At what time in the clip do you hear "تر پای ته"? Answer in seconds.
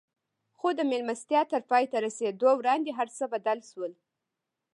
1.51-1.97